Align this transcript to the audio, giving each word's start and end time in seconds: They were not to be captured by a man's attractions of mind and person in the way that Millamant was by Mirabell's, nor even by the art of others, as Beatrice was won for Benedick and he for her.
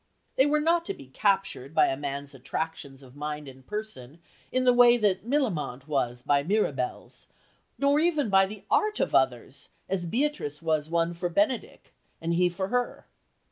They 0.35 0.47
were 0.47 0.59
not 0.59 0.83
to 0.85 0.95
be 0.95 1.09
captured 1.09 1.75
by 1.75 1.85
a 1.85 1.95
man's 1.95 2.33
attractions 2.33 3.03
of 3.03 3.15
mind 3.15 3.47
and 3.47 3.63
person 3.67 4.17
in 4.51 4.65
the 4.65 4.73
way 4.73 4.97
that 4.97 5.27
Millamant 5.29 5.87
was 5.87 6.23
by 6.23 6.41
Mirabell's, 6.41 7.27
nor 7.77 7.99
even 7.99 8.27
by 8.31 8.47
the 8.47 8.63
art 8.71 8.99
of 8.99 9.13
others, 9.13 9.69
as 9.87 10.07
Beatrice 10.07 10.59
was 10.59 10.89
won 10.89 11.13
for 11.13 11.29
Benedick 11.29 11.93
and 12.19 12.33
he 12.33 12.49
for 12.49 12.69
her. 12.69 13.05